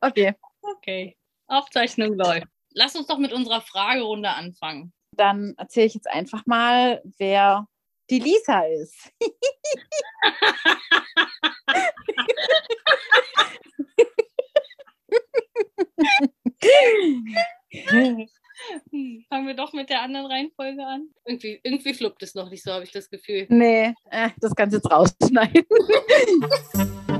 Okay. 0.00 0.34
Okay. 0.62 1.16
Aufzeichnung 1.46 2.14
läuft. 2.14 2.46
Lass 2.72 2.94
uns 2.94 3.06
doch 3.06 3.18
mit 3.18 3.32
unserer 3.32 3.60
Fragerunde 3.60 4.30
anfangen. 4.30 4.92
Dann 5.12 5.54
erzähle 5.56 5.86
ich 5.86 5.94
jetzt 5.94 6.08
einfach 6.08 6.46
mal, 6.46 7.02
wer 7.18 7.66
die 8.10 8.20
Lisa 8.20 8.62
ist. 8.62 9.10
Fangen 19.28 19.46
wir 19.46 19.54
doch 19.54 19.72
mit 19.72 19.90
der 19.90 20.02
anderen 20.02 20.26
Reihenfolge 20.26 20.84
an. 20.84 21.08
Irgendwie, 21.24 21.60
irgendwie 21.62 21.94
fluppt 21.94 22.22
es 22.22 22.34
noch 22.34 22.50
nicht 22.50 22.62
so, 22.62 22.72
habe 22.72 22.84
ich 22.84 22.90
das 22.90 23.08
Gefühl. 23.10 23.46
Nee, 23.48 23.94
äh, 24.10 24.30
das 24.38 24.54
kannst 24.54 24.74
du 24.74 24.78
jetzt 24.78 24.90
rausschneiden. 24.90 25.64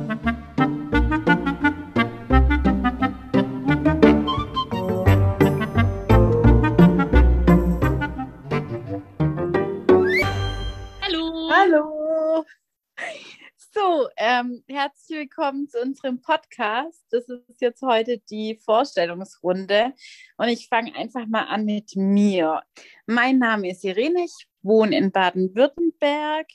ähm, 14.38 14.62
herzlich 14.68 15.18
willkommen 15.18 15.68
zu 15.68 15.80
unserem 15.80 16.20
Podcast. 16.20 17.04
Das 17.10 17.28
ist 17.28 17.60
jetzt 17.60 17.82
heute 17.82 18.18
die 18.30 18.58
Vorstellungsrunde 18.64 19.94
und 20.36 20.48
ich 20.48 20.68
fange 20.68 20.94
einfach 20.94 21.26
mal 21.26 21.44
an 21.44 21.64
mit 21.64 21.96
mir. 21.96 22.62
Mein 23.06 23.38
Name 23.38 23.70
ist 23.70 23.84
Irene, 23.84 24.24
ich 24.24 24.46
wohne 24.62 24.96
in 24.96 25.10
Baden-Württemberg, 25.10 26.46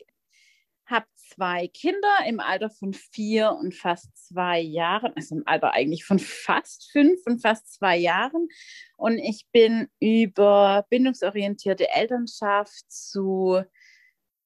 habe 0.85 1.05
zwei 1.15 1.67
Kinder 1.67 2.17
im 2.27 2.39
Alter 2.39 2.69
von 2.69 2.93
vier 2.93 3.51
und 3.51 3.73
fast 3.73 4.27
zwei 4.27 4.59
Jahren, 4.59 5.11
also 5.15 5.35
im 5.35 5.43
Alter 5.45 5.73
eigentlich 5.73 6.05
von 6.05 6.19
fast 6.19 6.89
fünf 6.91 7.19
und 7.25 7.41
fast 7.41 7.73
zwei 7.73 7.97
Jahren. 7.97 8.47
Und 8.95 9.17
ich 9.17 9.47
bin 9.51 9.89
über 9.99 10.85
bindungsorientierte 10.89 11.89
Elternschaft 11.89 12.91
zu 12.91 13.63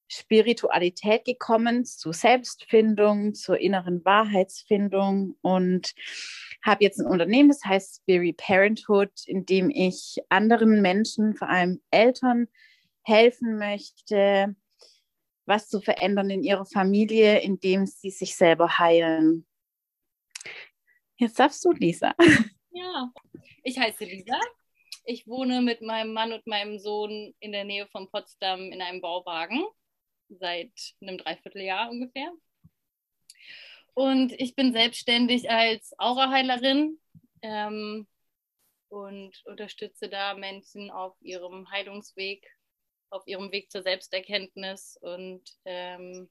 Spiritualität 0.08 1.25
gekommen, 1.25 1.86
zu 1.86 2.11
Selbstfindung, 2.11 3.33
zur 3.33 3.59
inneren 3.59 4.03
Wahrheitsfindung 4.05 5.38
und 5.41 5.94
habe 6.63 6.83
jetzt 6.83 7.00
ein 7.00 7.08
Unternehmen, 7.08 7.50
das 7.50 7.63
heißt 7.63 8.02
Spirit 8.02 8.38
Parenthood, 8.38 9.11
in 9.25 9.45
dem 9.45 9.69
ich 9.69 10.17
anderen 10.30 10.81
Menschen, 10.81 11.35
vor 11.35 11.50
allem 11.50 11.81
Eltern, 11.91 12.47
helfen 13.03 13.58
möchte, 13.58 14.55
was 15.45 15.69
zu 15.69 15.80
verändern 15.80 16.30
in 16.30 16.44
ihrer 16.44 16.66
Familie, 16.66 17.39
indem 17.39 17.85
sie 17.85 18.09
sich 18.09 18.35
selber 18.35 18.80
heilen. 18.80 19.45
Jetzt 21.17 21.39
darfst 21.39 21.63
du, 21.66 21.72
Lisa. 21.72 22.13
Ja, 22.72 23.11
ich 23.63 23.80
heiße 23.80 24.03
Lisa. 24.03 24.39
Ich 25.03 25.25
wohne 25.25 25.61
mit 25.61 25.81
meinem 25.81 26.13
Mann 26.13 26.33
und 26.33 26.45
meinem 26.45 26.78
Sohn 26.78 27.33
in 27.39 27.52
der 27.52 27.63
Nähe 27.63 27.88
von 27.88 28.09
Potsdam 28.11 28.72
in 28.72 28.81
einem 28.81 29.02
Bauwagen 29.02 29.63
seit 30.30 30.72
einem 31.02 31.17
Dreivierteljahr 31.17 31.89
ungefähr. 31.89 32.31
Und 33.94 34.31
ich 34.34 34.56
bin 34.56 34.73
selbstständig 34.73 35.50
als 35.50 35.97
Auraheilerin 35.97 37.00
ähm, 37.42 38.08
und 38.89 39.42
unterstütze 39.45 40.08
da 40.08 40.36
Menschen 40.36 40.92
auf 40.92 41.16
ihrem 41.19 41.69
Heilungsweg, 41.72 42.45
auf 43.09 43.25
ihrem 43.25 43.52
Weg 43.52 43.72
zur 43.72 43.81
Selbsterkenntnis. 43.81 44.97
Und 45.02 45.42
ähm, 45.66 46.30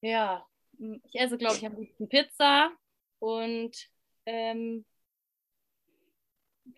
ja, 0.00 0.46
ich 0.78 1.14
esse, 1.14 1.38
glaube 1.38 1.56
ich, 1.56 1.66
am 1.66 1.76
liebsten 1.76 2.08
Pizza 2.08 2.70
und 3.18 3.76
ähm, 4.26 4.84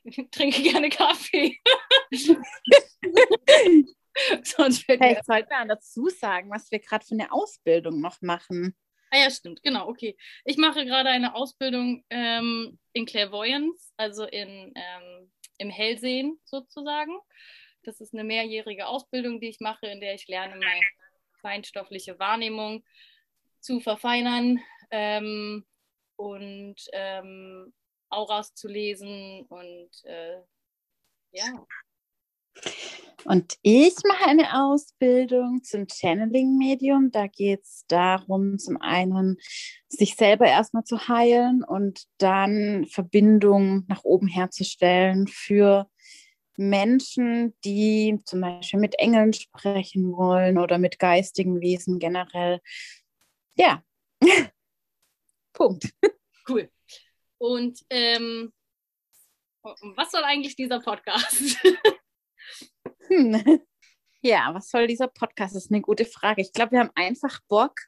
trinke 0.31 0.63
gerne 0.63 0.89
Kaffee. 0.89 1.61
Sonst 4.45 4.85
Vielleicht 4.85 5.25
sollten 5.25 5.51
wir 5.51 5.67
dazu 5.67 6.09
sagen, 6.09 6.51
was 6.51 6.71
wir 6.71 6.79
gerade 6.79 7.05
für 7.05 7.15
eine 7.15 7.33
Ausbildung 7.33 8.01
noch 8.01 8.21
machen. 8.23 8.77
Ah 9.11 9.19
ja, 9.19 9.31
stimmt, 9.31 9.63
genau, 9.63 9.89
okay. 9.89 10.17
Ich 10.45 10.57
mache 10.57 10.85
gerade 10.85 11.09
eine 11.09 11.35
Ausbildung 11.35 12.05
ähm, 12.11 12.79
in 12.93 13.07
Clairvoyance, 13.07 13.93
also 13.97 14.25
in, 14.25 14.73
ähm, 14.77 15.33
im 15.59 15.69
Hellsehen 15.69 16.39
sozusagen. 16.45 17.19
Das 17.83 18.01
ist 18.01 18.15
eine 18.15 18.25
mehrjährige 18.25 18.87
Ausbildung, 18.87 19.41
die 19.41 19.49
ich 19.49 19.59
mache, 19.61 19.87
in 19.87 20.01
der 20.01 20.15
ich 20.15 20.29
lerne, 20.29 20.57
meine 20.57 20.81
feinstoffliche 21.41 22.19
Wahrnehmung 22.19 22.85
zu 23.59 23.81
verfeinern 23.81 24.61
ähm, 24.91 25.67
und 26.17 26.77
ähm, 26.93 27.73
Auras 28.11 28.55
zu 28.55 28.69
lesen 28.69 29.47
und 29.49 29.91
äh, 30.05 30.41
ja. 31.33 31.67
Und 33.25 33.57
ich 33.63 33.95
mache 34.07 34.27
eine 34.27 34.65
Ausbildung 34.65 35.63
zum 35.63 35.87
Channeling-Medium. 35.87 37.11
Da 37.11 37.27
geht 37.27 37.63
es 37.63 37.85
darum, 37.87 38.59
zum 38.59 38.81
einen 38.81 39.37
sich 39.89 40.17
selber 40.17 40.47
erstmal 40.47 40.85
zu 40.85 41.09
heilen 41.09 41.63
und 41.63 42.05
dann 42.19 42.87
Verbindung 42.87 43.85
nach 43.89 44.05
oben 44.05 44.27
herzustellen 44.27 45.27
für 45.27 45.89
Menschen, 46.57 47.55
die 47.65 48.19
zum 48.25 48.41
Beispiel 48.41 48.81
mit 48.81 48.99
Engeln 48.99 49.33
sprechen 49.33 50.13
wollen 50.13 50.59
oder 50.59 50.79
mit 50.79 50.99
geistigen 50.99 51.61
Wesen 51.61 51.99
generell. 51.99 52.61
Ja, 53.55 53.83
Punkt. 55.53 55.91
Cool. 56.49 56.71
Und 57.39 57.81
ähm, 57.91 58.53
was 59.63 60.11
soll 60.11 60.23
eigentlich 60.25 60.57
dieser 60.57 60.81
Podcast? 60.81 61.59
Hm. 63.11 63.43
Ja, 64.23 64.51
was 64.53 64.69
soll 64.69 64.87
dieser 64.87 65.09
Podcast? 65.09 65.57
Das 65.57 65.65
ist 65.65 65.73
eine 65.73 65.81
gute 65.81 66.05
Frage. 66.05 66.43
Ich 66.43 66.53
glaube, 66.53 66.73
wir 66.73 66.81
haben 66.81 66.91
einfach 66.95 67.41
Bock, 67.49 67.81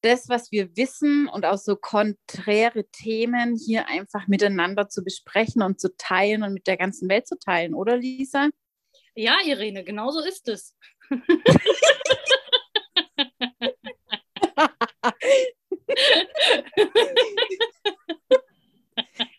das, 0.00 0.28
was 0.28 0.52
wir 0.52 0.76
wissen 0.76 1.26
und 1.26 1.44
auch 1.44 1.58
so 1.58 1.74
konträre 1.74 2.84
Themen 2.92 3.56
hier 3.56 3.88
einfach 3.88 4.28
miteinander 4.28 4.88
zu 4.88 5.02
besprechen 5.02 5.62
und 5.62 5.80
zu 5.80 5.96
teilen 5.96 6.44
und 6.44 6.52
mit 6.52 6.68
der 6.68 6.76
ganzen 6.76 7.08
Welt 7.08 7.26
zu 7.26 7.36
teilen, 7.36 7.74
oder 7.74 7.96
Lisa? 7.96 8.48
Ja, 9.16 9.38
Irene, 9.44 9.82
genau 9.82 10.12
so 10.12 10.20
ist 10.20 10.48
es. 10.48 10.76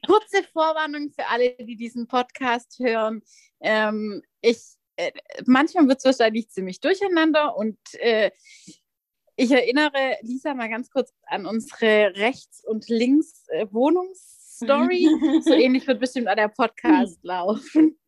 Kurze 0.06 0.44
Vorwarnung 0.52 1.12
für 1.12 1.26
alle, 1.28 1.56
die 1.60 1.76
diesen 1.76 2.08
Podcast 2.08 2.80
hören. 2.80 3.22
Ähm, 3.66 4.24
ich, 4.42 4.60
äh, 4.96 5.12
manchmal 5.46 5.88
wird 5.88 6.00
es 6.00 6.06
wahrscheinlich 6.06 6.50
ziemlich 6.50 6.80
durcheinander 6.80 7.56
und 7.58 7.78
äh, 7.94 8.32
ich 9.36 9.52
erinnere 9.52 10.18
Lisa 10.22 10.54
mal 10.54 10.70
ganz 10.70 10.90
kurz 10.90 11.14
an 11.26 11.46
unsere 11.46 12.16
Rechts- 12.16 12.64
und 12.64 12.88
Links-Wohnungsstory. 12.88 15.06
Äh, 15.06 15.42
so 15.42 15.54
ähnlich 15.54 15.86
wird 15.88 16.00
bestimmt 16.00 16.30
auch 16.30 16.36
der 16.36 16.48
Podcast 16.48 17.20
laufen. 17.24 18.00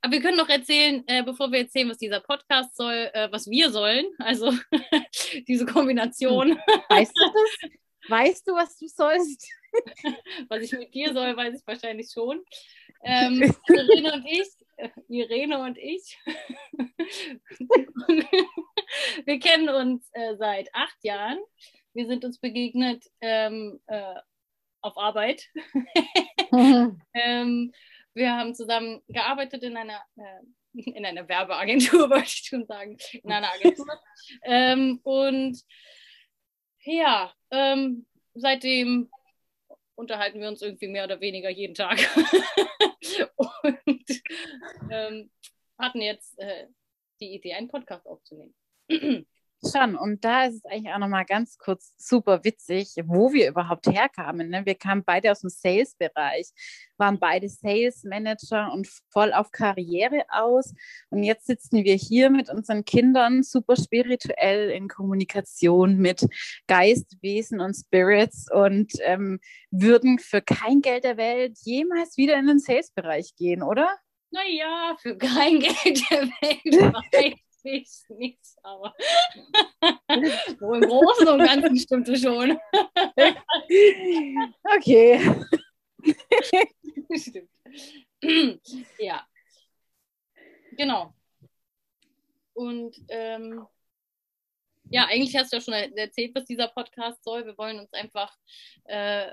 Aber 0.00 0.12
wir 0.12 0.22
können 0.22 0.38
doch 0.38 0.48
erzählen, 0.48 1.02
äh, 1.06 1.22
bevor 1.22 1.50
wir 1.50 1.60
erzählen, 1.60 1.90
was 1.90 1.98
dieser 1.98 2.20
Podcast 2.20 2.76
soll, 2.76 3.10
äh, 3.12 3.30
was 3.32 3.48
wir 3.48 3.70
sollen. 3.70 4.06
Also 4.18 4.52
diese 5.48 5.66
Kombination. 5.66 6.58
Weißt 6.88 7.12
du 7.14 7.24
das? 7.24 7.70
Weißt 8.08 8.46
du, 8.46 8.52
was 8.52 8.76
du 8.76 8.86
sollst? 8.86 9.48
was 10.48 10.62
ich 10.62 10.72
mit 10.72 10.94
dir 10.94 11.12
soll, 11.12 11.36
weiß 11.36 11.58
ich 11.58 11.66
wahrscheinlich 11.66 12.10
schon. 12.12 12.40
Ähm, 13.04 13.54
Irene 13.68 14.14
und 14.14 14.26
ich, 14.26 14.48
äh, 14.76 14.88
Irene 15.08 15.60
und 15.60 15.78
ich, 15.78 16.18
wir 19.24 19.38
kennen 19.38 19.68
uns 19.68 20.08
äh, 20.12 20.36
seit 20.36 20.74
acht 20.74 20.96
Jahren. 21.02 21.38
Wir 21.92 22.06
sind 22.06 22.24
uns 22.24 22.38
begegnet 22.38 23.04
ähm, 23.20 23.80
äh, 23.86 24.14
auf 24.80 24.96
Arbeit. 24.96 25.46
ähm, 26.52 27.72
wir 28.14 28.32
haben 28.32 28.54
zusammen 28.54 29.02
gearbeitet 29.08 29.62
in 29.62 29.76
einer, 29.76 30.02
äh, 30.16 30.40
in 30.72 31.04
einer 31.04 31.28
Werbeagentur, 31.28 32.08
wollte 32.10 32.24
ich 32.24 32.46
schon 32.48 32.66
sagen, 32.66 32.96
in 33.12 33.30
einer 33.30 33.52
Agentur. 33.52 34.00
Ähm, 34.44 35.00
und 35.02 35.62
ja, 36.84 37.32
ähm, 37.50 38.06
seitdem 38.34 39.10
unterhalten 39.94 40.40
wir 40.40 40.48
uns 40.48 40.62
irgendwie 40.62 40.88
mehr 40.88 41.04
oder 41.04 41.20
weniger 41.20 41.50
jeden 41.50 41.74
Tag. 41.74 41.98
und 43.36 44.22
ähm, 44.90 45.30
hatten 45.78 46.00
jetzt 46.00 46.38
äh, 46.38 46.68
die 47.20 47.34
Idee, 47.34 47.54
einen 47.54 47.68
Podcast 47.68 48.06
aufzunehmen. 48.06 48.54
Schon, 49.70 49.96
und 49.96 50.24
da 50.24 50.44
ist 50.44 50.56
es 50.56 50.64
eigentlich 50.66 50.92
auch 50.92 50.98
nochmal 50.98 51.24
ganz 51.24 51.56
kurz 51.58 51.94
super 51.96 52.44
witzig, 52.44 52.94
wo 53.04 53.32
wir 53.32 53.48
überhaupt 53.48 53.86
herkamen. 53.86 54.50
Ne? 54.50 54.66
Wir 54.66 54.74
kamen 54.74 55.04
beide 55.04 55.30
aus 55.30 55.40
dem 55.40 55.50
Sales-Bereich, 55.50 56.48
waren 56.98 57.18
beide 57.18 57.48
Sales-Manager 57.48 58.72
und 58.72 58.88
voll 59.10 59.32
auf 59.32 59.50
Karriere 59.50 60.24
aus. 60.28 60.74
Und 61.10 61.22
jetzt 61.22 61.46
sitzen 61.46 61.84
wir 61.84 61.94
hier 61.94 62.30
mit 62.30 62.50
unseren 62.50 62.84
Kindern 62.84 63.42
super 63.42 63.76
spirituell 63.76 64.70
in 64.70 64.88
Kommunikation 64.88 65.96
mit 65.96 66.26
Geist, 66.66 67.16
Wesen 67.22 67.60
und 67.60 67.74
Spirits 67.74 68.46
und 68.52 68.92
ähm, 69.00 69.40
würden 69.70 70.18
für 70.18 70.42
kein 70.42 70.80
Geld 70.80 71.04
der 71.04 71.16
Welt 71.16 71.58
jemals 71.62 72.16
wieder 72.16 72.38
in 72.38 72.46
den 72.46 72.58
Sales-Bereich 72.58 73.34
gehen, 73.36 73.62
oder? 73.62 73.88
Naja, 74.30 74.96
für 75.00 75.16
kein 75.16 75.60
Geld 75.60 76.10
der 76.10 76.22
Welt 76.22 77.38
weiß 77.64 78.06
nicht, 78.10 78.40
aber 78.62 78.94
so 80.60 80.72
im 80.74 80.82
Großen 80.82 81.28
und 81.28 81.38
Ganzen 81.38 81.76
stimmt 81.78 82.08
es 82.08 82.20
schon. 82.20 82.58
okay. 84.76 85.20
Stimmt. 87.16 87.48
ja. 88.98 89.26
Genau. 90.76 91.14
Und 92.54 92.96
ähm, 93.08 93.66
ja, 94.90 95.06
eigentlich 95.06 95.36
hast 95.36 95.52
du 95.52 95.56
ja 95.56 95.60
schon 95.60 95.74
erzählt, 95.74 96.34
was 96.34 96.44
dieser 96.44 96.68
Podcast 96.68 97.22
soll. 97.24 97.46
Wir 97.46 97.56
wollen 97.56 97.80
uns 97.80 97.92
einfach 97.92 98.36
äh, 98.84 99.30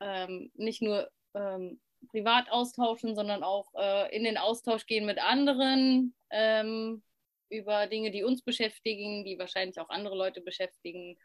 ähm, 0.00 0.50
nicht 0.54 0.82
nur 0.82 1.10
ähm, 1.34 1.80
privat 2.08 2.50
austauschen, 2.50 3.14
sondern 3.14 3.42
auch 3.42 3.74
äh, 3.74 4.14
in 4.16 4.24
den 4.24 4.38
Austausch 4.38 4.86
gehen 4.86 5.06
mit 5.06 5.18
anderen, 5.18 6.14
ähm, 6.30 7.02
über 7.48 7.86
Dinge, 7.86 8.10
die 8.10 8.22
uns 8.22 8.42
beschäftigen, 8.42 9.24
die 9.24 9.38
wahrscheinlich 9.38 9.78
auch 9.78 9.88
andere 9.88 10.16
Leute 10.16 10.40
beschäftigen. 10.40 11.18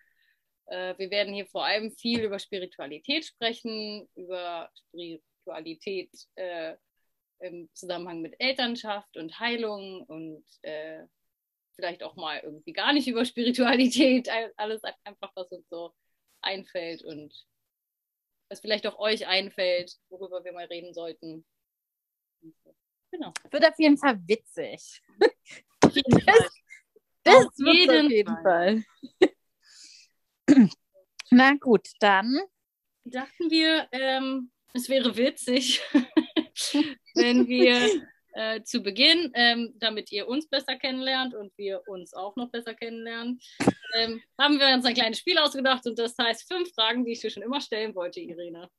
Äh, 0.67 0.97
wir 0.97 1.11
werden 1.11 1.33
hier 1.33 1.47
vor 1.47 1.65
allem 1.65 1.91
viel 1.91 2.21
über 2.23 2.39
Spiritualität 2.39 3.25
sprechen, 3.25 4.07
über 4.15 4.69
Spiritualität 4.75 6.11
äh, 6.35 6.75
im 7.39 7.69
Zusammenhang 7.73 8.21
mit 8.21 8.35
Elternschaft 8.39 9.17
und 9.17 9.39
Heilung 9.39 10.03
und 10.03 10.45
äh, 10.61 11.03
vielleicht 11.75 12.03
auch 12.03 12.15
mal 12.15 12.39
irgendwie 12.39 12.73
gar 12.73 12.93
nicht 12.93 13.07
über 13.07 13.25
Spiritualität, 13.25 14.29
alles 14.57 14.81
einfach, 15.03 15.31
was 15.35 15.51
uns 15.51 15.67
so 15.69 15.93
einfällt 16.41 17.03
und 17.03 17.33
was 18.49 18.59
vielleicht 18.59 18.85
auch 18.85 18.99
euch 18.99 19.27
einfällt, 19.27 19.97
worüber 20.09 20.43
wir 20.43 20.51
mal 20.51 20.65
reden 20.65 20.93
sollten. 20.93 21.45
Genau. 23.11 23.33
Wird 23.49 23.65
auf 23.65 23.79
jeden 23.79 23.97
Fall 23.97 24.19
witzig. 24.27 25.01
Auf 25.91 25.95
jeden 25.97 26.11
das, 26.11 26.23
Fall. 26.23 26.49
Das 27.23 27.35
Auf 27.35 27.57
wird 27.57 27.75
jeden 27.75 28.05
auf 28.05 28.11
jeden 28.11 28.37
Fall. 28.43 28.83
Na 31.31 31.53
gut, 31.55 31.87
dann. 31.99 32.39
Dachten 33.03 33.49
wir, 33.49 33.87
ähm, 33.91 34.51
es 34.73 34.87
wäre 34.87 35.17
witzig, 35.17 35.81
wenn 37.15 37.47
wir 37.47 38.05
äh, 38.33 38.63
zu 38.63 38.81
Beginn, 38.81 39.31
ähm, 39.33 39.73
damit 39.75 40.11
ihr 40.11 40.27
uns 40.27 40.47
besser 40.47 40.77
kennenlernt 40.77 41.33
und 41.33 41.51
wir 41.57 41.81
uns 41.87 42.13
auch 42.13 42.35
noch 42.37 42.49
besser 42.51 42.73
kennenlernen, 42.73 43.39
ähm, 43.95 44.21
haben 44.39 44.59
wir 44.59 44.73
uns 44.73 44.85
ein 44.85 44.93
kleines 44.93 45.19
Spiel 45.19 45.37
ausgedacht 45.37 45.85
und 45.85 45.99
das 45.99 46.17
heißt 46.17 46.51
fünf 46.51 46.73
Fragen, 46.73 47.03
die 47.03 47.11
ich 47.11 47.19
dir 47.19 47.31
schon 47.31 47.43
immer 47.43 47.59
stellen 47.59 47.93
wollte, 47.95 48.21
Irene. 48.21 48.69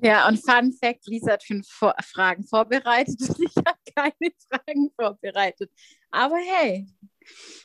Ja, 0.00 0.26
und 0.28 0.38
Fun 0.38 0.72
Fact: 0.72 1.06
Lisa 1.06 1.32
hat 1.32 1.44
fünf 1.44 1.68
Vor 1.68 1.94
Fragen 2.02 2.44
vorbereitet 2.44 3.20
und 3.20 3.38
ich 3.40 3.56
habe 3.56 3.78
keine 3.94 4.32
Fragen 4.50 4.90
vorbereitet. 4.98 5.70
Aber 6.10 6.36
hey. 6.38 6.86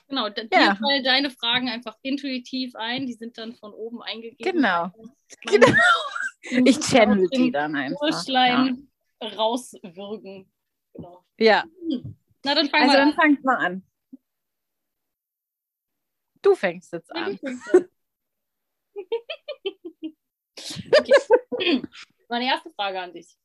Genau, 0.08 0.30
dir 0.30 0.48
Ja. 0.52 0.76
fallen 0.76 1.04
deine 1.04 1.32
Fragen 1.32 1.68
einfach 1.70 1.98
intuitiv 2.04 2.76
ein, 2.76 3.08
die 3.08 3.14
sind 3.14 3.38
dann 3.40 3.56
von 3.56 3.74
oben 3.74 4.02
eingegeben. 4.04 4.54
Genau. 4.58 4.92
Genau. 5.46 5.68
Ich 6.64 6.80
channel 6.80 7.28
die 7.30 7.52
dann 7.52 7.76
einfach. 7.76 8.26
Ja. 8.28 8.74
Rauswürgen. 9.22 10.50
Genau. 10.94 11.26
ja. 11.38 11.66
Na, 12.46 12.56
dann 12.56 12.70
fang 12.70 12.82
Also 12.84 12.94
mal 12.94 12.98
dann 13.00 13.10
an. 13.10 13.16
fangt 13.16 13.44
mal 13.44 13.56
an. 13.58 13.84
Du 16.42 16.56
fängst 16.56 16.94
jetzt 16.94 17.14
an. 17.14 17.38
Okay. 21.52 21.82
Meine 22.30 22.46
erste 22.46 22.70
Frage 22.72 23.00
an 23.00 23.14
dich. 23.14 23.38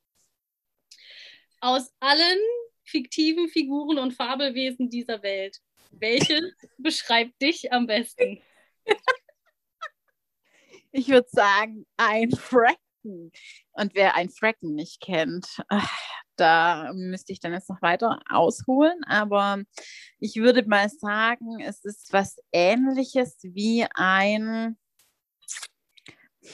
Aus 1.60 1.92
allen 2.00 2.38
fiktiven 2.84 3.48
Figuren 3.48 3.98
und 3.98 4.12
Fabelwesen 4.12 4.90
dieser 4.90 5.22
Welt, 5.22 5.60
welches 5.90 6.42
beschreibt 6.78 7.40
dich 7.40 7.72
am 7.72 7.86
besten? 7.86 8.42
Ich 10.90 11.08
würde 11.08 11.28
sagen, 11.30 11.86
ein 11.96 12.30
Fracken. 12.32 13.32
Und 13.72 13.94
wer 13.94 14.14
ein 14.14 14.28
Fracken 14.28 14.74
nicht 14.74 15.00
kennt, 15.00 15.46
da 16.36 16.92
müsste 16.94 17.32
ich 17.32 17.40
dann 17.40 17.52
jetzt 17.52 17.70
noch 17.70 17.82
weiter 17.82 18.20
ausholen. 18.28 19.02
Aber 19.04 19.62
ich 20.18 20.36
würde 20.36 20.64
mal 20.66 20.88
sagen, 20.88 21.60
es 21.60 21.84
ist 21.84 22.12
was 22.12 22.36
Ähnliches 22.52 23.38
wie 23.42 23.86
ein. 23.94 24.76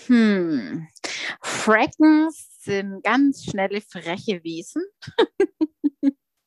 Hm. 0.06 0.86
Frackens 1.42 2.48
sind 2.60 3.02
ganz 3.02 3.44
schnelle, 3.44 3.80
freche 3.80 4.42
Wesen. 4.44 4.84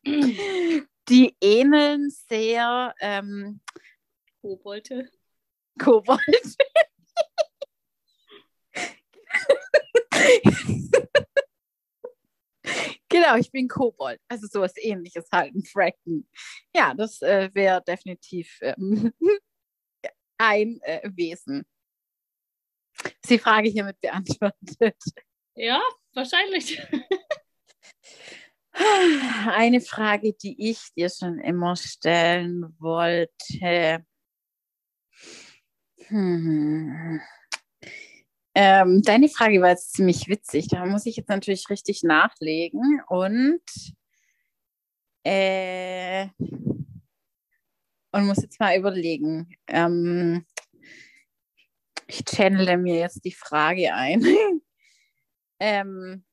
Die 1.10 1.36
ähneln 1.42 2.10
sehr 2.10 2.94
ähm, 3.00 3.62
Kobolde. 4.42 5.10
Kobold. 5.80 6.56
genau, 13.10 13.36
ich 13.38 13.52
bin 13.52 13.68
Kobold. 13.68 14.20
Also 14.28 14.48
sowas 14.48 14.74
ähnliches 14.78 15.28
halt, 15.32 15.56
ein 15.56 15.64
Fracken. 15.66 16.28
Ja, 16.76 16.94
das 16.94 17.22
äh, 17.22 17.50
wäre 17.54 17.84
definitiv 17.84 18.60
ähm, 18.62 19.12
ein 20.38 20.80
äh, 20.82 21.10
Wesen. 21.16 21.66
Ist 23.04 23.30
die 23.30 23.40
Frage 23.40 23.70
hiermit 23.70 24.00
beantwortet. 24.02 24.98
Ja, 25.56 25.82
wahrscheinlich. 26.14 26.82
Eine 28.74 29.82
Frage, 29.82 30.34
die 30.34 30.70
ich 30.70 30.94
dir 30.96 31.10
schon 31.10 31.40
immer 31.40 31.76
stellen 31.76 32.76
wollte. 32.80 34.06
Hm. 36.08 37.22
Ähm, 38.54 39.02
deine 39.02 39.30
Frage 39.30 39.62
war 39.62 39.70
jetzt 39.70 39.94
ziemlich 39.94 40.28
witzig. 40.28 40.68
Da 40.68 40.86
muss 40.86 41.06
ich 41.06 41.16
jetzt 41.16 41.30
natürlich 41.30 41.70
richtig 41.70 42.04
nachlegen 42.04 43.02
und 43.08 43.62
äh, 45.24 46.28
und 48.12 48.26
muss 48.26 48.42
jetzt 48.42 48.60
mal 48.60 48.78
überlegen. 48.78 49.56
Ähm, 49.68 50.46
ich 52.12 52.26
channele 52.26 52.78
mir 52.78 52.96
jetzt 53.00 53.24
die 53.24 53.32
Frage 53.32 53.94
ein. 53.94 54.22
ähm, 55.60 56.26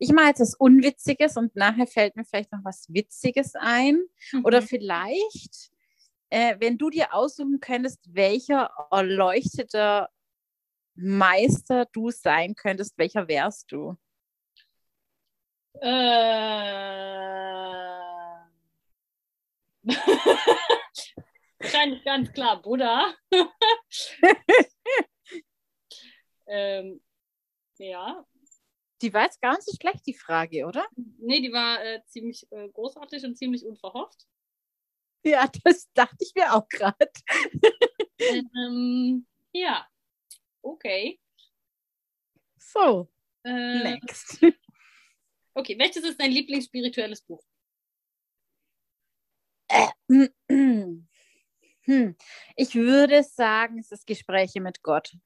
ich 0.00 0.12
mache 0.12 0.28
jetzt 0.28 0.40
was 0.40 0.54
Unwitziges 0.54 1.36
und 1.36 1.54
nachher 1.54 1.86
fällt 1.86 2.16
mir 2.16 2.24
vielleicht 2.24 2.52
noch 2.52 2.64
was 2.64 2.86
Witziges 2.92 3.54
ein. 3.54 4.02
Oder 4.42 4.60
Mhm. 4.60 4.66
vielleicht, 4.66 5.70
äh, 6.30 6.56
wenn 6.58 6.76
du 6.76 6.90
dir 6.90 7.14
aussuchen 7.14 7.60
könntest, 7.60 8.00
welcher 8.12 8.70
erleuchteter 8.90 10.08
Meister 10.94 11.86
du 11.92 12.10
sein 12.10 12.54
könntest, 12.56 12.98
welcher 12.98 13.28
wärst 13.28 13.70
du? 13.70 13.96
Äh... 15.80 16.48
Wahrscheinlich 21.60 22.04
ganz 22.04 22.32
klar 22.32 22.62
Buddha. 22.62 23.14
ähm, 26.46 27.00
ja, 27.78 28.24
Die 29.02 29.12
war 29.12 29.24
jetzt 29.24 29.40
gar 29.40 29.52
nicht 29.54 29.64
so 29.64 29.76
schlecht, 29.80 30.06
die 30.06 30.14
Frage, 30.14 30.66
oder? 30.66 30.86
nee, 30.96 31.40
die 31.40 31.52
war 31.52 31.82
äh, 31.84 32.02
ziemlich 32.06 32.46
äh, 32.50 32.68
großartig 32.68 33.24
und 33.24 33.36
ziemlich 33.36 33.64
unverhofft. 33.64 34.26
Ja, 35.24 35.48
das 35.64 35.90
dachte 35.94 36.16
ich 36.20 36.32
mir 36.34 36.54
auch 36.54 36.68
gerade. 36.68 37.10
ähm, 38.20 39.26
ja, 39.52 39.86
okay. 40.62 41.20
So, 42.56 43.08
Äh, 43.44 43.82
next. 43.82 44.40
okay, 45.54 45.78
welches 45.78 46.04
ist 46.04 46.20
dein 46.20 46.30
Lieblingsspirituelles 46.32 47.22
Buch? 47.22 47.42
Hm. 51.88 52.16
Ich 52.54 52.74
würde 52.74 53.22
sagen, 53.22 53.78
es 53.78 53.90
ist 53.90 54.06
Gespräche 54.06 54.60
mit 54.60 54.82
Gott. 54.82 55.16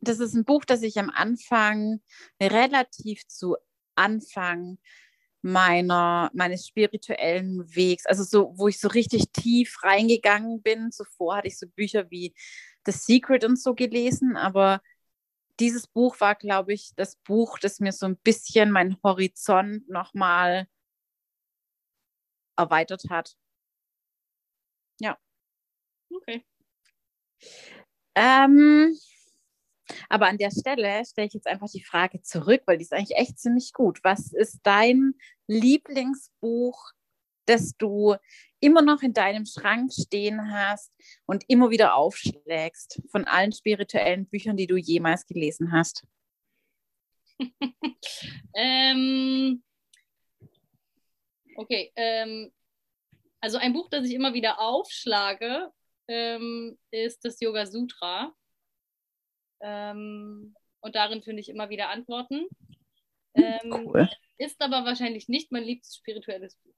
Das 0.00 0.18
ist 0.18 0.34
ein 0.34 0.44
Buch, 0.44 0.64
das 0.64 0.82
ich 0.82 0.98
am 0.98 1.10
Anfang, 1.10 2.00
relativ 2.40 3.26
zu 3.26 3.56
Anfang 3.96 4.78
meiner, 5.42 6.30
meines 6.32 6.66
spirituellen 6.66 7.74
Wegs. 7.74 8.06
Also 8.06 8.22
so, 8.22 8.54
wo 8.56 8.68
ich 8.68 8.80
so 8.80 8.88
richtig 8.88 9.24
tief 9.32 9.82
reingegangen 9.82 10.62
bin. 10.62 10.90
Zuvor 10.90 11.36
hatte 11.36 11.48
ich 11.48 11.58
so 11.58 11.66
Bücher 11.66 12.10
wie 12.10 12.34
The 12.86 12.92
Secret 12.92 13.44
und 13.44 13.60
so 13.60 13.74
gelesen, 13.74 14.36
aber 14.36 14.80
dieses 15.60 15.86
Buch 15.86 16.18
war, 16.20 16.34
glaube 16.34 16.72
ich, 16.72 16.92
das 16.96 17.16
Buch, 17.16 17.58
das 17.58 17.80
mir 17.80 17.92
so 17.92 18.06
ein 18.06 18.16
bisschen 18.16 18.70
meinen 18.70 18.96
Horizont 19.02 19.86
nochmal 19.90 20.66
erweitert 22.58 23.04
hat. 23.08 23.34
Ja. 25.00 25.16
Okay. 26.10 26.44
Ähm, 28.14 28.98
aber 30.08 30.26
an 30.26 30.38
der 30.38 30.50
Stelle 30.50 31.04
stelle 31.04 31.28
ich 31.28 31.34
jetzt 31.34 31.46
einfach 31.46 31.68
die 31.70 31.84
Frage 31.84 32.22
zurück, 32.22 32.62
weil 32.66 32.78
die 32.78 32.84
ist 32.84 32.92
eigentlich 32.92 33.16
echt 33.16 33.38
ziemlich 33.38 33.72
gut. 33.72 34.00
Was 34.02 34.32
ist 34.32 34.60
dein 34.62 35.14
Lieblingsbuch, 35.46 36.92
das 37.46 37.76
du 37.78 38.16
immer 38.60 38.82
noch 38.82 39.02
in 39.02 39.14
deinem 39.14 39.46
Schrank 39.46 39.92
stehen 39.92 40.52
hast 40.52 40.92
und 41.26 41.44
immer 41.48 41.70
wieder 41.70 41.94
aufschlägst 41.94 43.00
von 43.10 43.24
allen 43.24 43.52
spirituellen 43.52 44.26
Büchern, 44.26 44.56
die 44.56 44.66
du 44.66 44.76
jemals 44.76 45.26
gelesen 45.26 45.72
hast? 45.72 46.06
ähm, 48.54 49.62
okay, 51.58 51.92
ähm, 51.96 52.52
also 53.40 53.58
ein 53.58 53.72
Buch, 53.72 53.88
das 53.90 54.06
ich 54.06 54.14
immer 54.14 54.32
wieder 54.32 54.60
aufschlage, 54.60 55.70
ähm, 56.06 56.78
ist 56.90 57.24
das 57.24 57.40
Yoga 57.40 57.66
Sutra. 57.66 58.32
Ähm, 59.60 60.54
und 60.80 60.94
darin 60.94 61.22
finde 61.22 61.40
ich 61.40 61.48
immer 61.48 61.68
wieder 61.68 61.88
Antworten. 61.88 62.46
Ähm, 63.34 63.86
cool. 63.86 64.08
Ist 64.38 64.60
aber 64.60 64.84
wahrscheinlich 64.84 65.28
nicht 65.28 65.50
mein 65.50 65.64
liebstes 65.64 65.96
spirituelles 65.96 66.56
Buch. 66.56 66.74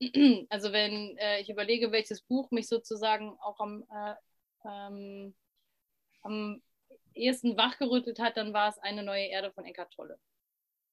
Ähm, 0.00 0.46
also 0.50 0.72
wenn 0.72 1.16
äh, 1.18 1.40
ich 1.40 1.50
überlege, 1.50 1.92
welches 1.92 2.22
Buch 2.22 2.50
mich 2.50 2.68
sozusagen 2.68 3.38
auch 3.40 3.60
am, 3.60 3.84
äh, 3.90 4.14
ähm, 4.64 5.34
am 6.22 6.62
ehesten 7.12 7.56
wachgerüttelt 7.58 8.18
hat, 8.18 8.36
dann 8.38 8.54
war 8.54 8.70
es 8.70 8.78
Eine 8.78 9.02
neue 9.02 9.26
Erde 9.26 9.52
von 9.52 9.66
Eckhart 9.66 9.92
Tolle. 9.92 10.18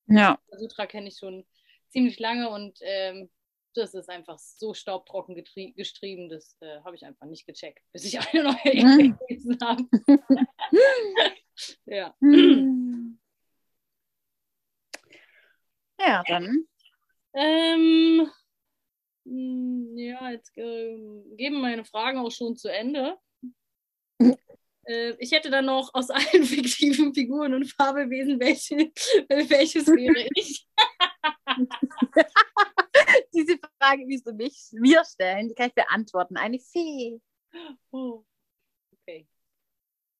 Ja. 0.07 0.39
Das 0.49 0.59
Sutra 0.59 0.85
kenne 0.85 1.07
ich 1.07 1.17
schon 1.17 1.45
ziemlich 1.89 2.19
lange 2.19 2.49
und 2.49 2.77
ähm, 2.81 3.29
das 3.75 3.93
ist 3.93 4.09
einfach 4.09 4.37
so 4.37 4.73
staubtrocken 4.73 5.35
geschrieben, 5.75 6.29
das 6.29 6.57
äh, 6.61 6.79
habe 6.83 6.95
ich 6.95 7.05
einfach 7.05 7.25
nicht 7.25 7.45
gecheckt, 7.45 7.83
bis 7.91 8.05
ich 8.05 8.19
eine 8.33 8.43
neue 8.43 8.85
mhm. 8.85 9.17
gelesen 9.27 9.57
habe. 9.61 9.83
ja. 11.85 12.15
Ja, 16.05 16.21
dann. 16.27 16.67
Ähm, 17.33 18.29
hm, 19.25 19.97
ja, 19.97 20.31
jetzt 20.31 20.57
äh, 20.57 20.97
geben 21.37 21.61
meine 21.61 21.85
Fragen 21.85 22.17
auch 22.17 22.31
schon 22.31 22.57
zu 22.57 22.67
Ende. 22.67 23.17
Äh, 24.85 25.13
ich 25.19 25.31
hätte 25.31 25.49
dann 25.49 25.65
noch 25.65 25.93
aus 25.93 26.09
allen 26.09 26.43
fiktiven 26.43 27.13
Figuren 27.13 27.53
und 27.53 27.71
Fabelwesen, 27.71 28.39
welche, 28.39 28.91
welches 29.27 29.87
wäre 29.87 30.27
ich? 30.35 30.67
Diese 33.33 33.57
Frage, 33.79 34.07
wie 34.07 34.21
du 34.21 34.33
mich 34.33 34.69
mir 34.71 35.03
stellen, 35.05 35.49
die 35.49 35.55
kann 35.55 35.67
ich 35.67 35.73
beantworten. 35.73 36.37
Eine 36.37 36.59
Fee. 36.59 37.19
Oh. 37.91 38.23
Okay. 38.91 39.27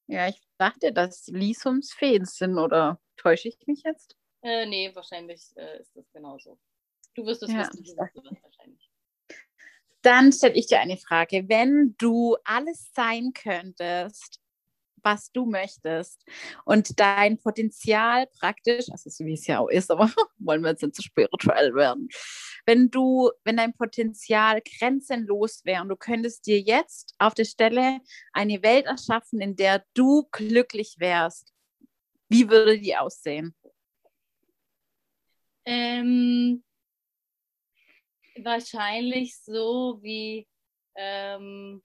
Ja, 0.08 0.28
ich 0.28 0.42
dachte, 0.58 0.92
dass 0.92 1.28
Lisums 1.28 1.94
Feen 1.94 2.26
sind, 2.26 2.58
oder 2.58 3.00
täusche 3.16 3.48
ich 3.48 3.58
mich 3.68 3.84
jetzt? 3.84 4.18
Äh, 4.42 4.66
nee, 4.66 4.94
wahrscheinlich 4.94 5.42
äh, 5.56 5.80
ist 5.80 5.96
das 5.96 6.12
genauso. 6.12 6.60
Du 7.16 7.26
wirst 7.26 7.44
es 7.44 7.52
ja, 7.52 7.60
wissen, 7.60 7.84
du 7.84 7.96
wirst 7.96 8.32
es 8.32 8.44
wahrscheinlich. 8.44 8.92
Dann 10.02 10.34
stelle 10.34 10.56
ich 10.56 10.68
dir 10.68 10.82
eine 10.82 10.98
Frage. 10.98 11.48
Wenn 11.48 11.96
du 11.98 12.36
alles 12.44 12.92
sein 12.94 13.32
könntest, 13.34 14.43
was 15.04 15.32
du 15.32 15.46
möchtest 15.46 16.24
und 16.66 17.00
dein 17.00 17.38
Potenzial 17.38 18.28
praktisch, 18.40 18.90
also 18.90 19.10
so 19.10 19.26
wie 19.26 19.34
es 19.34 19.48
ja 19.48 19.60
auch 19.60 19.70
ist, 19.70 19.92
aber 19.92 20.10
wollen 20.38 20.62
wir 20.62 20.72
jetzt 20.72 20.84
nicht 20.84 20.96
zu 20.96 21.02
spirituell 21.02 21.74
werden, 21.76 22.10
wenn 22.66 22.90
du, 22.90 23.32
wenn 23.44 23.58
dein 23.58 23.74
Potenzial 23.74 24.62
grenzenlos 24.62 25.62
wäre 25.66 25.82
und 25.82 25.90
du 25.90 25.96
könntest 25.96 26.46
dir 26.48 26.60
jetzt 26.60 27.14
auf 27.18 27.34
der 27.34 27.46
Stelle 27.46 28.00
eine 28.32 28.64
Welt 28.64 28.86
erschaffen, 28.86 29.42
in 29.42 29.56
der 29.56 29.84
du 29.94 30.28
glücklich 30.32 30.96
wärst, 31.00 31.54
wie 32.30 32.50
würde 32.50 32.80
die 32.80 32.96
aussehen? 32.96 33.56
Ähm, 35.66 36.64
wahrscheinlich 38.38 39.38
so 39.38 40.00
wie 40.02 40.48
ähm, 40.96 41.82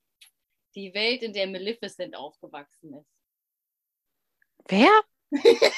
die 0.78 0.94
Welt, 0.94 1.22
in 1.22 1.32
der 1.32 1.46
Maleficent 1.46 2.16
aufgewachsen 2.16 2.94
ist. 2.94 3.10
Wer? 4.68 4.90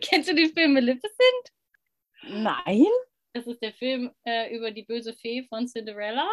Kennst 0.00 0.30
du 0.30 0.34
den 0.34 0.52
Film 0.52 0.74
Maleficent? 0.74 1.52
Nein. 2.22 2.86
Das 3.32 3.46
ist 3.46 3.62
der 3.62 3.72
Film 3.72 4.10
äh, 4.24 4.54
über 4.54 4.70
die 4.70 4.84
böse 4.84 5.12
Fee 5.14 5.44
von 5.48 5.66
Cinderella. 5.66 6.28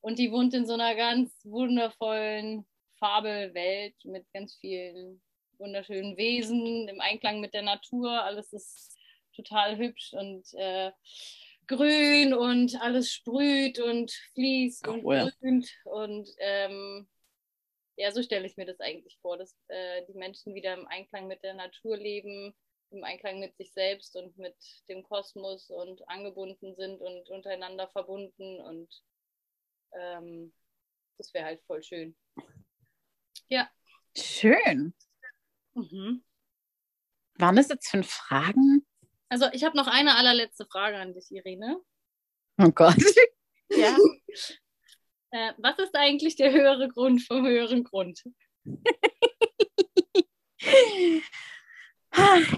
Und 0.00 0.18
die 0.18 0.30
wohnt 0.32 0.54
in 0.54 0.66
so 0.66 0.74
einer 0.74 0.94
ganz 0.94 1.32
wundervollen 1.44 2.66
Fabelwelt 2.98 3.94
mit 4.04 4.26
ganz 4.32 4.56
vielen 4.56 5.22
wunderschönen 5.58 6.16
Wesen 6.16 6.88
im 6.88 7.00
Einklang 7.00 7.40
mit 7.40 7.54
der 7.54 7.62
Natur. 7.62 8.10
Alles 8.10 8.52
ist 8.52 8.96
total 9.34 9.78
hübsch 9.78 10.12
und 10.12 10.44
äh, 10.54 10.90
grün 11.66 12.34
und 12.34 12.80
alles 12.80 13.12
sprüht 13.12 13.78
und 13.78 14.10
fließt 14.34 14.88
und 14.88 15.04
cool. 15.04 15.32
grünt. 15.40 15.70
Und 15.84 16.28
ähm, 16.38 17.08
ja, 17.96 18.10
so 18.10 18.22
stelle 18.22 18.46
ich 18.46 18.56
mir 18.56 18.66
das 18.66 18.80
eigentlich 18.80 19.18
vor, 19.20 19.36
dass 19.36 19.56
äh, 19.68 20.04
die 20.06 20.14
Menschen 20.14 20.54
wieder 20.54 20.74
im 20.74 20.86
Einklang 20.86 21.26
mit 21.26 21.42
der 21.42 21.54
Natur 21.54 21.96
leben, 21.96 22.54
im 22.90 23.04
Einklang 23.04 23.40
mit 23.40 23.56
sich 23.56 23.72
selbst 23.72 24.16
und 24.16 24.36
mit 24.38 24.56
dem 24.88 25.02
Kosmos 25.02 25.70
und 25.70 26.06
angebunden 26.08 26.74
sind 26.74 27.00
und 27.00 27.28
untereinander 27.30 27.88
verbunden 27.88 28.60
und 28.60 29.02
ähm, 29.92 30.52
das 31.18 31.32
wäre 31.34 31.44
halt 31.44 31.62
voll 31.62 31.82
schön. 31.82 32.16
Ja. 33.48 33.70
Schön. 34.16 34.94
Mhm. 35.74 36.24
Waren 37.34 37.56
das 37.56 37.68
jetzt 37.68 37.88
fünf 37.88 38.08
Fragen? 38.08 38.86
Also 39.28 39.46
ich 39.52 39.64
habe 39.64 39.76
noch 39.76 39.86
eine 39.86 40.16
allerletzte 40.16 40.66
Frage 40.66 40.98
an 40.98 41.14
dich, 41.14 41.30
Irene. 41.30 41.80
Oh 42.58 42.70
Gott. 42.70 42.96
Ja. 43.70 43.96
äh, 45.32 45.52
was 45.58 45.78
ist 45.78 45.94
eigentlich 45.96 46.36
der 46.36 46.52
höhere 46.52 46.88
Grund 46.88 47.22
vom 47.22 47.46
höheren 47.46 47.84
Grund? 47.84 48.22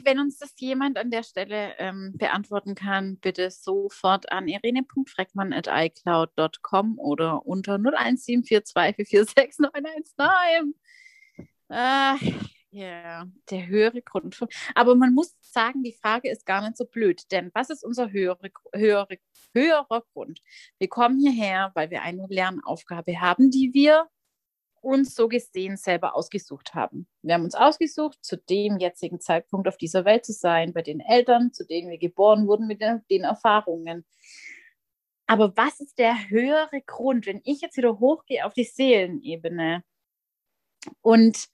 Wenn 0.02 0.18
uns 0.18 0.38
das 0.38 0.52
jemand 0.58 0.98
an 0.98 1.12
der 1.12 1.22
Stelle 1.22 1.76
ähm, 1.78 2.14
beantworten 2.16 2.74
kann, 2.74 3.18
bitte 3.18 3.52
sofort 3.52 4.32
an 4.32 4.48
irene.freckmann.icloud.com 4.48 6.98
oder 6.98 7.46
unter 7.46 7.76
01742446919. 7.76 10.74
Äh, 11.68 12.16
ja, 12.74 13.28
der 13.50 13.66
höhere 13.68 14.02
Grund. 14.02 14.44
Aber 14.74 14.96
man 14.96 15.14
muss 15.14 15.36
sagen, 15.40 15.84
die 15.84 15.92
Frage 15.92 16.28
ist 16.28 16.44
gar 16.44 16.60
nicht 16.60 16.76
so 16.76 16.84
blöd, 16.84 17.22
denn 17.30 17.52
was 17.54 17.70
ist 17.70 17.84
unser 17.84 18.10
höhere, 18.10 18.50
höhere, 18.74 19.16
höherer 19.54 20.02
Grund? 20.12 20.40
Wir 20.78 20.88
kommen 20.88 21.20
hierher, 21.20 21.70
weil 21.74 21.90
wir 21.90 22.02
eine 22.02 22.26
Lernaufgabe 22.28 23.20
haben, 23.20 23.52
die 23.52 23.72
wir 23.74 24.08
uns 24.80 25.14
so 25.14 25.28
gesehen 25.28 25.76
selber 25.76 26.16
ausgesucht 26.16 26.74
haben. 26.74 27.06
Wir 27.22 27.34
haben 27.34 27.44
uns 27.44 27.54
ausgesucht, 27.54 28.18
zu 28.22 28.36
dem 28.36 28.78
jetzigen 28.78 29.20
Zeitpunkt 29.20 29.68
auf 29.68 29.76
dieser 29.76 30.04
Welt 30.04 30.24
zu 30.26 30.32
sein, 30.32 30.72
bei 30.72 30.82
den 30.82 30.98
Eltern, 30.98 31.52
zu 31.52 31.64
denen 31.64 31.90
wir 31.90 31.98
geboren 31.98 32.48
wurden, 32.48 32.66
mit 32.66 32.80
den, 32.80 33.22
Erfahrungen. 33.22 34.04
Aber 35.26 35.56
was 35.56 35.78
ist 35.78 35.98
der 36.00 36.28
höhere 36.28 36.82
Grund, 36.84 37.26
wenn 37.26 37.40
ich 37.44 37.60
jetzt 37.60 37.76
wieder 37.76 38.00
hochgehe 38.00 38.44
auf 38.44 38.52
die 38.52 38.64
Seelenebene 38.64 39.84
und 41.00 41.48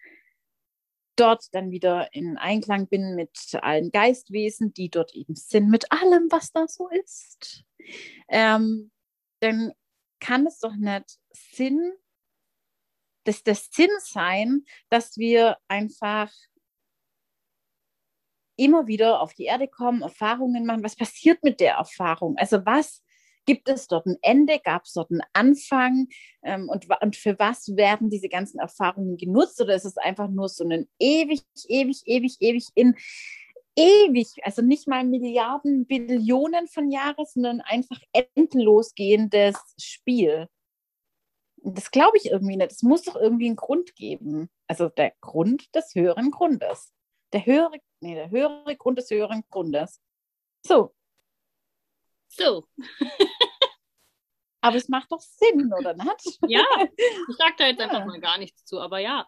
dort 1.20 1.54
dann 1.54 1.70
wieder 1.70 2.12
in 2.14 2.38
Einklang 2.38 2.88
bin 2.88 3.14
mit 3.14 3.58
allen 3.62 3.90
Geistwesen, 3.90 4.72
die 4.72 4.88
dort 4.88 5.14
eben 5.14 5.34
sind, 5.36 5.68
mit 5.68 5.92
allem, 5.92 6.28
was 6.30 6.52
da 6.52 6.66
so 6.66 6.88
ist, 6.88 7.64
ähm, 8.28 8.90
dann 9.40 9.72
kann 10.20 10.46
es 10.46 10.58
doch 10.58 10.74
nicht 10.76 11.18
Sinn, 11.30 11.92
dass 13.24 13.42
der 13.42 13.54
Sinn 13.54 13.90
sein, 13.98 14.64
dass 14.88 15.18
wir 15.18 15.58
einfach 15.68 16.30
immer 18.56 18.86
wieder 18.86 19.20
auf 19.20 19.34
die 19.34 19.44
Erde 19.44 19.68
kommen, 19.68 20.02
Erfahrungen 20.02 20.66
machen. 20.66 20.84
Was 20.84 20.96
passiert 20.96 21.42
mit 21.42 21.60
der 21.60 21.74
Erfahrung? 21.74 22.36
Also 22.36 22.64
was 22.66 23.02
Gibt 23.50 23.68
es 23.68 23.88
dort 23.88 24.06
ein 24.06 24.16
Ende? 24.22 24.60
Gab 24.60 24.84
es 24.84 24.92
dort 24.92 25.10
einen 25.10 25.22
Anfang? 25.32 26.06
Ähm, 26.44 26.68
und, 26.68 26.86
und 27.02 27.16
für 27.16 27.36
was 27.40 27.74
werden 27.74 28.08
diese 28.08 28.28
ganzen 28.28 28.60
Erfahrungen 28.60 29.16
genutzt? 29.16 29.60
Oder 29.60 29.74
ist 29.74 29.84
es 29.84 29.96
einfach 29.96 30.28
nur 30.28 30.48
so 30.48 30.62
ein 30.62 30.88
ewig, 31.00 31.42
ewig, 31.66 32.02
ewig, 32.06 32.36
ewig 32.38 32.68
in 32.76 32.94
ewig, 33.74 34.28
also 34.44 34.62
nicht 34.62 34.86
mal 34.86 35.04
Milliarden, 35.04 35.84
Billionen 35.84 36.68
von 36.68 36.92
Jahren, 36.92 37.26
sondern 37.26 37.60
einfach 37.60 37.98
endlos 38.36 38.94
gehendes 38.94 39.56
Spiel. 39.80 40.46
Das 41.56 41.90
glaube 41.90 42.18
ich 42.18 42.26
irgendwie 42.26 42.56
nicht. 42.56 42.70
Es 42.70 42.84
muss 42.84 43.02
doch 43.02 43.16
irgendwie 43.16 43.46
einen 43.46 43.56
Grund 43.56 43.96
geben. 43.96 44.48
Also 44.68 44.90
der 44.90 45.12
Grund 45.20 45.74
des 45.74 45.92
höheren 45.96 46.30
Grundes. 46.30 46.92
Der 47.32 47.44
höhere, 47.44 47.78
nee, 48.00 48.14
der 48.14 48.30
höhere 48.30 48.76
Grund 48.76 48.98
des 48.98 49.10
höheren 49.10 49.42
Grundes. 49.50 50.00
So. 50.64 50.94
So. 52.30 52.64
Aber 54.62 54.76
es 54.76 54.88
macht 54.88 55.10
doch 55.10 55.20
Sinn, 55.20 55.72
oder 55.72 55.94
nicht? 55.94 56.38
Ja, 56.48 56.64
ich 56.96 57.36
sage 57.36 57.54
da 57.58 57.66
jetzt 57.66 57.80
einfach 57.80 58.04
mal 58.04 58.20
gar 58.20 58.38
nichts 58.38 58.64
zu, 58.64 58.78
aber 58.80 58.98
ja. 58.98 59.26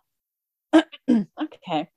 Okay. 1.35 1.89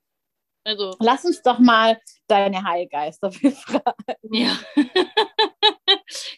Also, 0.64 0.96
Lass 1.00 1.24
uns 1.24 1.42
doch 1.42 1.58
mal 1.58 2.00
deine 2.26 2.64
Heilgeister 2.64 3.28
befragen. 3.42 3.94
ja. 4.32 4.58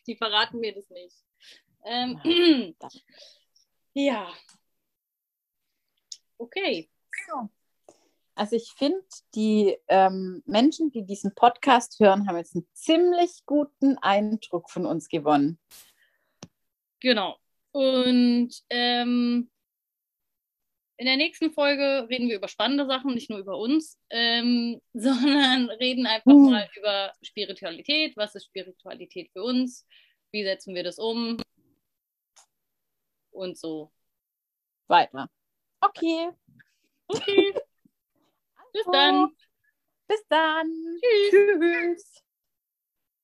Die 0.06 0.16
verraten 0.16 0.58
mir 0.60 0.74
das 0.74 0.90
nicht. 0.90 1.16
Ähm, 1.84 2.20
ja. 3.94 4.28
Okay. 6.40 6.88
So. 7.26 7.48
Also 8.38 8.54
ich 8.54 8.72
finde, 8.76 9.02
die 9.34 9.76
ähm, 9.88 10.44
Menschen, 10.46 10.92
die 10.92 11.04
diesen 11.04 11.34
Podcast 11.34 11.98
hören, 11.98 12.28
haben 12.28 12.36
jetzt 12.36 12.54
einen 12.54 12.68
ziemlich 12.72 13.44
guten 13.46 13.98
Eindruck 13.98 14.70
von 14.70 14.86
uns 14.86 15.08
gewonnen. 15.08 15.58
Genau. 17.00 17.36
Und 17.72 18.50
ähm, 18.70 19.50
in 20.98 21.06
der 21.06 21.16
nächsten 21.16 21.50
Folge 21.50 22.06
reden 22.08 22.28
wir 22.28 22.36
über 22.36 22.46
spannende 22.46 22.86
Sachen, 22.86 23.14
nicht 23.14 23.28
nur 23.28 23.40
über 23.40 23.58
uns, 23.58 23.98
ähm, 24.10 24.80
sondern 24.92 25.70
reden 25.70 26.06
einfach 26.06 26.30
Uh. 26.30 26.50
mal 26.50 26.68
über 26.76 27.12
Spiritualität. 27.22 28.16
Was 28.16 28.36
ist 28.36 28.46
Spiritualität 28.46 29.30
für 29.32 29.42
uns? 29.42 29.84
Wie 30.30 30.44
setzen 30.44 30.76
wir 30.76 30.84
das 30.84 31.00
um? 31.00 31.38
Und 33.32 33.58
so. 33.58 33.90
Weiter. 34.86 35.28
Okay. 35.80 36.30
Okay. 37.08 37.52
Bis 38.72 38.84
dann. 38.90 39.30
Bis 40.08 40.26
dann. 40.28 40.68
Tschüss. 41.00 41.30
Tschüss. 41.30 42.22